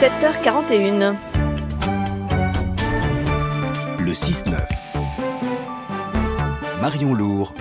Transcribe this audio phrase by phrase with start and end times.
[0.00, 1.14] 7h41.
[3.98, 4.56] Le 6-9.
[6.80, 7.52] Marion Lourd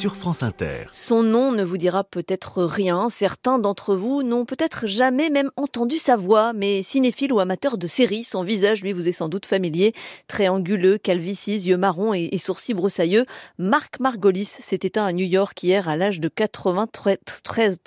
[0.00, 0.86] sur France Inter.
[0.92, 3.10] Son nom ne vous dira peut-être rien.
[3.10, 7.86] Certains d'entre vous n'ont peut-être jamais même entendu sa voix, mais cinéphile ou amateur de
[7.86, 9.92] séries, son visage lui vous est sans doute familier.
[10.26, 13.26] Très anguleux, calvities, yeux marrons et, sourcils broussailleux.
[13.58, 17.16] Marc Margolis s'est éteint à New York hier à l'âge de 83,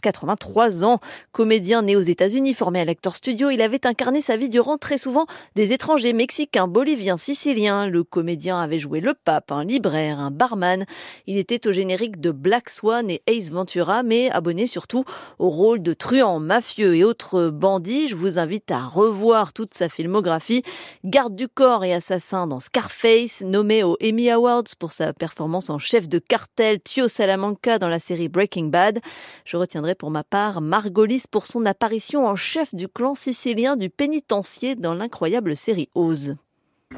[0.04, 1.00] 83 ans.
[1.32, 5.00] Comédien né aux États-Unis, formé à l'Actor Studio, il avait incarné sa vie durant très
[5.00, 7.88] souvent des étrangers mexicains, boliviens, siciliens.
[7.88, 10.86] Le comédien avait joué le pape, un libraire, un barman.
[11.26, 11.72] Il était au
[12.12, 15.06] de Black Swan et Ace Ventura, mais abonné surtout
[15.40, 18.08] au rôle de truand, mafieux et autres bandits.
[18.08, 20.64] Je vous invite à revoir toute sa filmographie.
[21.04, 25.80] Garde du corps et assassin dans Scarface, nommé aux Emmy Awards pour sa performance en
[25.80, 29.00] chef de cartel Tio Salamanca dans la série Breaking Bad.
[29.46, 33.90] Je retiendrai pour ma part Margolis pour son apparition en chef du clan sicilien du
[33.90, 36.36] pénitencier dans l'incroyable série Oz.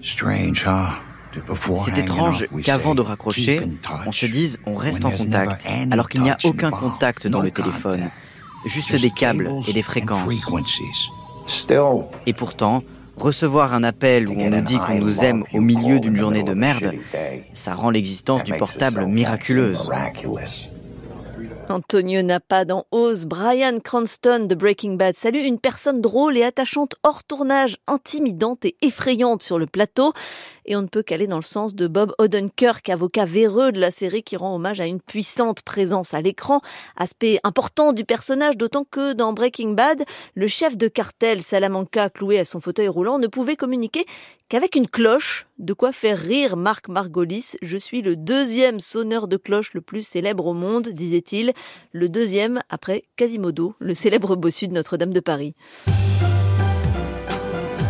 [0.02, 0.68] Strange,
[1.76, 3.62] c'est étrange qu'avant de raccrocher,
[4.06, 7.52] on se dise on reste en contact, alors qu'il n'y a aucun contact dans le
[7.52, 8.10] téléphone,
[8.66, 10.28] juste des câbles et des fréquences.
[12.26, 12.84] Et pourtant,
[13.18, 16.54] recevoir un appel où on nous dit qu'on nous aime au milieu d'une journée de
[16.54, 16.94] merde,
[17.54, 19.90] ça rend l'existence du portable miraculeuse.
[21.70, 25.16] Antonio Napa dans Oz, Brian Cranston de Breaking Bad.
[25.16, 30.14] Salut, une personne drôle et attachante hors tournage, intimidante et effrayante sur le plateau
[30.66, 33.92] et on ne peut qu'aller dans le sens de Bob Odenkirk, avocat véreux de la
[33.92, 36.62] série qui rend hommage à une puissante présence à l'écran,
[36.98, 42.40] aspect important du personnage, d'autant que dans Breaking Bad, le chef de cartel Salamanca, cloué
[42.40, 44.06] à son fauteuil roulant, ne pouvait communiquer
[44.50, 47.56] qu'avec une cloche, de quoi faire rire Marc Margolis.
[47.62, 51.54] Je suis le deuxième sonneur de cloche le plus célèbre au monde, disait-il,
[51.92, 55.56] le deuxième après Quasimodo, le célèbre bossu de Notre-Dame de Paris.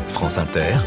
[0.08, 0.77] France Inter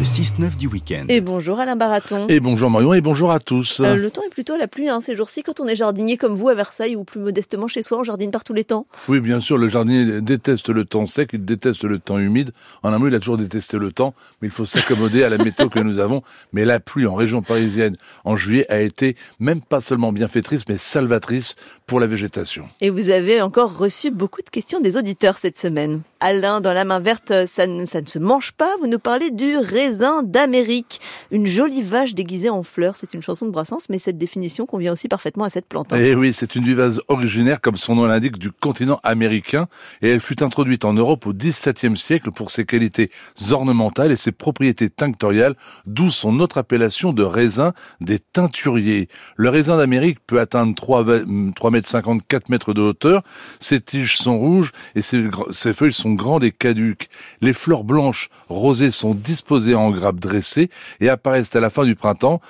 [0.00, 1.04] le 6-9 du week-end.
[1.10, 2.26] Et bonjour Alain Baraton.
[2.30, 3.80] Et bonjour Marion et bonjour à tous.
[3.80, 6.16] Euh, le temps est plutôt à la pluie hein, ces jours-ci quand on est jardinier
[6.16, 8.86] comme vous à Versailles ou plus modestement chez soi, on jardine par tous les temps.
[9.10, 12.52] Oui, bien sûr, le jardinier déteste le temps sec, il déteste le temps humide.
[12.82, 15.36] En un mot, il a toujours détesté le temps, mais il faut s'accommoder à la
[15.36, 16.22] météo que nous avons.
[16.54, 20.78] Mais la pluie en région parisienne en juillet a été même pas seulement bienfaitrice, mais
[20.78, 22.64] salvatrice pour la végétation.
[22.80, 26.00] Et vous avez encore reçu beaucoup de questions des auditeurs cette semaine.
[26.20, 28.76] Alain, dans la main verte, ça ne, ça ne se mange pas.
[28.80, 31.00] Vous nous parlez du raisin d'Amérique.
[31.30, 32.96] Une jolie vache déguisée en fleurs.
[32.96, 35.92] C'est une chanson de Brassens, mais cette définition convient aussi parfaitement à cette plante.
[35.92, 35.98] Hein.
[35.98, 39.66] Eh oui, c'est une vivase originaire, comme son nom l'indique, du continent américain.
[40.02, 43.10] Et elle fut introduite en Europe au XVIIe siècle pour ses qualités
[43.50, 45.54] ornementales et ses propriétés tinctoriales,
[45.86, 49.08] d'où son autre appellation de raisin des teinturiers.
[49.36, 51.04] Le raisin d'Amérique peut atteindre 3,
[51.56, 53.22] 3 mètres 54 mètres de hauteur.
[53.58, 57.08] Ses tiges sont rouges et ses, ses feuilles sont grandes et caduques.
[57.40, 61.94] Les fleurs blanches rosées sont disposées en grappes dressées et apparaissent à la fin du
[61.94, 62.40] printemps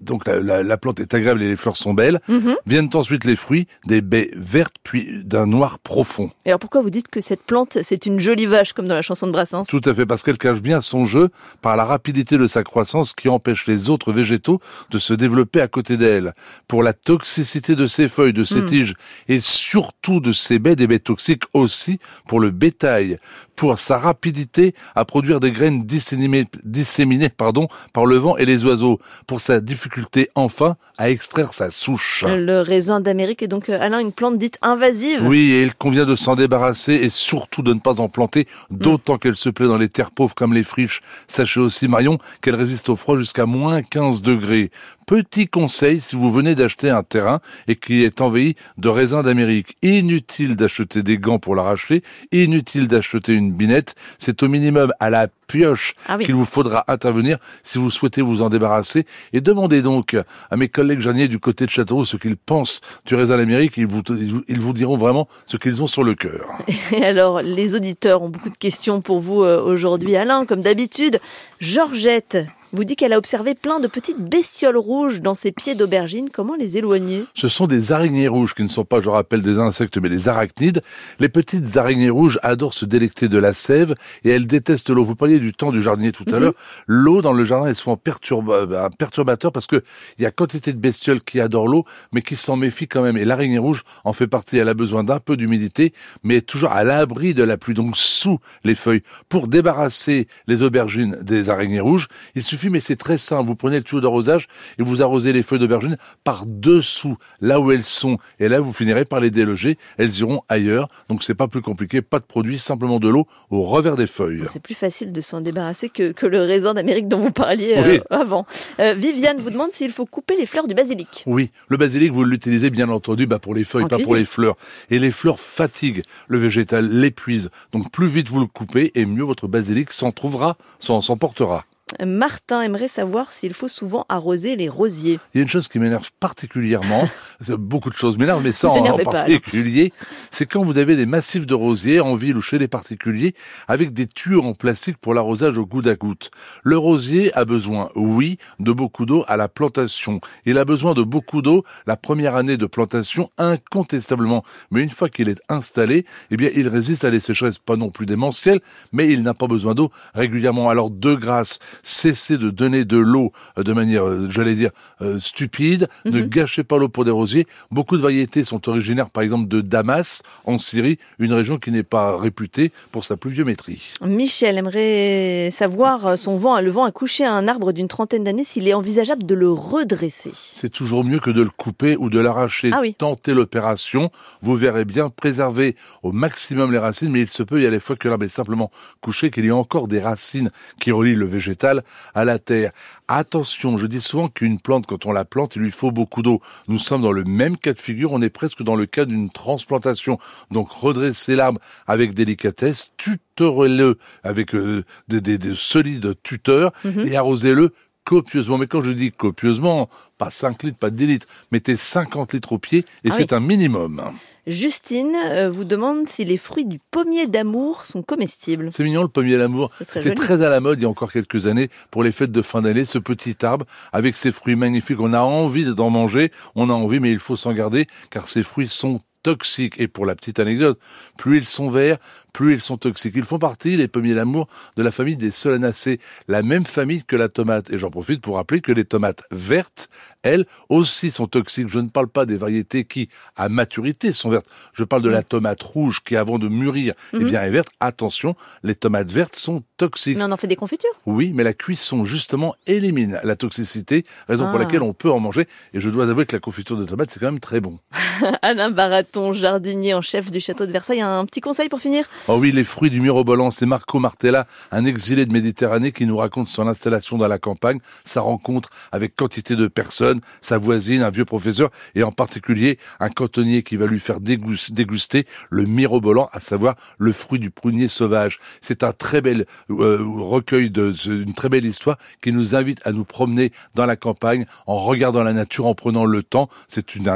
[0.00, 2.20] donc la, plante est agréable et les fleurs sont belles.
[2.28, 2.56] Mhm.
[2.66, 6.30] Viennent ensuite les fruits, des baies vertes puis d'un noir profond.
[6.44, 9.02] Et alors pourquoi vous dites que cette plante c'est une jolie vache comme dans la
[9.02, 9.64] chanson de Brassens?
[9.64, 11.30] Tout à fait parce qu'elle cache bien son jeu
[11.62, 14.60] par la rapidité de sa croissance qui empêche les autres végétaux
[14.90, 16.34] de se développer à côté d'elle.
[16.66, 18.66] Pour la toxicité de ses feuilles, de ses hmm.
[18.66, 18.94] tiges
[19.28, 23.18] et surtout de ses baies, des baies toxiques aussi pour le bétail,
[23.56, 28.64] pour sa rapidité à produire des graines disséminées, disséminées pardon, par le vent et les
[28.64, 32.24] oiseaux, pour sa difficulté enfin à extraire sa souche.
[32.26, 35.20] Le raisin d'Amérique est donc, euh, Alain, une plante dite invasive.
[35.22, 39.14] Oui, et il convient de s'en débarrasser et surtout de ne pas en planter, d'autant
[39.14, 39.18] mm.
[39.20, 41.00] qu'elle se plaît dans les terres pauvres comme les friches.
[41.28, 44.70] Sachez aussi, Marion, qu'elle résiste au froid jusqu'à moins 15 degrés.
[45.08, 49.78] Petit conseil si vous venez d'acheter un terrain et qui est envahi de raisins d'Amérique.
[49.80, 53.94] Inutile d'acheter des gants pour l'arracher, inutile d'acheter une binette.
[54.18, 58.42] C'est au minimum à la pioche ah qu'il vous faudra intervenir si vous souhaitez vous
[58.42, 59.06] en débarrasser.
[59.32, 60.14] Et demandez donc
[60.50, 63.78] à mes collègues jardiniers du côté de Châteauroux ce qu'ils pensent du raisin d'Amérique.
[63.78, 64.02] Ils vous,
[64.46, 66.58] ils vous diront vraiment ce qu'ils ont sur le cœur.
[66.92, 70.16] Et alors, les auditeurs ont beaucoup de questions pour vous euh, aujourd'hui.
[70.16, 71.18] Alain, comme d'habitude,
[71.62, 72.36] Georgette
[72.72, 76.28] vous dit qu'elle a observé plein de petites bestioles rouges dans ses pieds d'aubergine.
[76.30, 77.24] Comment les éloigner?
[77.34, 80.28] Ce sont des araignées rouges qui ne sont pas, je rappelle, des insectes, mais des
[80.28, 80.82] arachnides.
[81.18, 83.94] Les petites araignées rouges adorent se délecter de la sève
[84.24, 85.04] et elles détestent l'eau.
[85.04, 86.40] Vous parliez du temps du jardinier tout à mhm.
[86.40, 86.54] l'heure.
[86.86, 89.82] L'eau dans le jardin est souvent perturba un perturbateur parce que
[90.18, 93.16] il y a quantité de bestioles qui adorent l'eau, mais qui s'en méfient quand même.
[93.16, 94.58] Et l'araignée rouge en fait partie.
[94.58, 95.92] Elle a besoin d'un peu d'humidité,
[96.22, 99.02] mais toujours à l'abri de la pluie, donc sous les feuilles.
[99.28, 103.46] Pour débarrasser les aubergines des araignées rouges, il suffit suffit, mais c'est très simple.
[103.46, 107.70] Vous prenez le tuyau d'arrosage et vous arrosez les feuilles d'aubergine par dessous, là où
[107.70, 108.18] elles sont.
[108.40, 109.78] Et là, vous finirez par les déloger.
[109.96, 110.88] Elles iront ailleurs.
[111.08, 112.02] Donc c'est pas plus compliqué.
[112.02, 114.42] Pas de produit, simplement de l'eau au revers des feuilles.
[114.48, 117.98] C'est plus facile de s'en débarrasser que, que, le raisin d'Amérique dont vous parliez euh,
[118.10, 118.46] avant.
[118.80, 121.22] Euh, Viviane vous demande s'il faut couper les fleurs du basilic.
[121.26, 124.56] Oui, le basilic, vous l'utilisez bien entendu bah, pour les feuilles, pas pour les fleurs.
[124.90, 127.50] Et les fleurs fatiguent le végétal, l'épuisent.
[127.72, 131.64] Donc plus vite vous le coupez, et mieux votre basilic s'en trouvera, s'en portera.
[132.04, 135.18] Martin aimerait savoir s'il faut souvent arroser les rosiers.
[135.34, 137.08] Il y a une chose qui m'énerve particulièrement,
[137.58, 139.92] beaucoup de choses m'énervent, mais ça en, particulier,
[140.30, 143.34] c'est quand vous avez des massifs de rosiers en ville ou chez les particuliers,
[143.66, 146.30] avec des tuyaux en plastique pour l'arrosage au goutte à goutte.
[146.62, 150.20] Le rosier a besoin, oui, de beaucoup d'eau à la plantation.
[150.44, 154.44] Il a besoin de beaucoup d'eau la première année de plantation, incontestablement.
[154.70, 157.90] Mais une fois qu'il est installé, eh bien, il résiste à les sécheresses, pas non
[157.90, 158.60] plus démentielles,
[158.92, 160.70] mais il n'a pas besoin d'eau régulièrement.
[160.70, 164.70] Alors, de grâce, cessez de donner de l'eau euh, de manière, euh, j'allais dire,
[165.02, 166.28] euh, stupide, ne mhm.
[166.28, 167.46] gâchez pas l'eau pour des rosiers.
[167.70, 171.82] Beaucoup de variétés sont originaires, par exemple, de Damas, en Syrie, une région qui n'est
[171.82, 173.92] pas réputée pour sa pluviométrie.
[174.02, 178.44] Michel aimerait savoir son vent, le vent a couché à un arbre d'une trentaine d'années,
[178.44, 180.32] s'il est envisageable de le redresser.
[180.34, 182.70] C'est toujours mieux que de le couper ou de l'arracher.
[182.72, 184.10] Ah Tentez l'opération,
[184.42, 187.70] vous verrez bien, préserver au maximum les racines, mais il se peut, il y a
[187.70, 188.70] des fois que l'arbre est simplement
[189.00, 191.67] couché, qu'il y a encore des racines qui relient le végétal
[192.14, 192.72] à la terre.
[193.08, 196.40] Attention, je dis souvent qu'une plante, quand on la plante, il lui faut beaucoup d'eau.
[196.68, 199.30] Nous sommes dans le même cas de figure, on est presque dans le cas d'une
[199.30, 200.18] transplantation.
[200.50, 207.06] Donc redressez l'arbre avec délicatesse, tutorez-le avec euh, des, solides tuteurs mhm.
[207.06, 207.72] et arrosez-le
[208.04, 208.58] copieusement.
[208.58, 212.58] Mais quand je dis copieusement, pas 5 litres, pas 10 litres, mettez 50 litres au
[212.58, 214.02] pied et ah c'est un minimum.
[214.48, 218.70] Justine euh, vous demande si les fruits du pommier d'amour sont comestibles.
[218.72, 219.70] C'est mignon le pommier d'amour.
[219.70, 222.40] C'était très à la mode il y a encore quelques années pour les fêtes de
[222.40, 222.86] fin d'année.
[222.86, 225.00] Ce petit arbre avec ses fruits magnifiques.
[225.00, 228.42] On a envie d'en manger, on a envie, mais il faut s'en garder car ces
[228.42, 229.78] fruits sont toxiques.
[229.78, 230.78] Et pour la petite anecdote,
[231.18, 231.98] plus ils sont verts,
[232.38, 233.14] plus ils sont toxiques.
[233.16, 234.46] Ils font partie, les pommiers d'amour,
[234.76, 235.98] de la famille des solanacées,
[236.28, 237.68] la même famille que la tomate.
[237.70, 239.88] Et j'en profite pour rappeler que les tomates vertes,
[240.22, 241.66] elles aussi sont toxiques.
[241.66, 244.46] Je ne parle pas des variétés qui, à maturité, sont vertes.
[244.72, 247.28] Je parle de la tomate rouge qui, avant de mûrir, eh mhm.
[247.28, 247.70] bien, est verte.
[247.80, 250.16] Attention, les tomates vertes sont toxiques.
[250.16, 250.94] Mais on en fait des confitures?
[251.06, 254.62] Oui, mais la cuisson, justement, élimine la toxicité, raison pour ah.
[254.62, 255.48] laquelle on peut en manger.
[255.74, 257.80] Et je dois avouer que la confiture de tomates, c'est quand même très bon.
[258.42, 262.04] Alain Baraton, jardinier en chef du château de Versailles, un petit conseil pour finir?
[262.30, 266.18] Oh oui, les fruits du mirobolant, c'est Marco Martella, un exilé de Méditerranée qui nous
[266.18, 271.08] raconte son installation dans la campagne, sa rencontre avec quantité de personnes, sa voisine, un
[271.08, 276.40] vieux professeur, et en particulier un cantonnier qui va lui faire déguster le mirobolant, à
[276.40, 278.40] savoir le fruit du prunier sauvage.
[278.60, 282.92] C'est un très bel euh, recueil de, une très belle histoire qui nous invite à
[282.92, 286.50] nous promener dans la campagne en regardant la nature, en prenant le temps.
[286.66, 287.10] C'est une,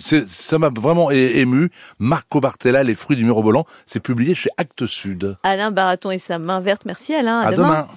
[0.00, 1.70] ça m'a vraiment ému.
[2.00, 5.36] Marco Martella, les fruits du mirobolant, c'est publié chez Actes Sud.
[5.42, 6.84] Alain Baraton et sa main verte.
[6.86, 7.40] Merci Alain.
[7.40, 7.88] À, demain.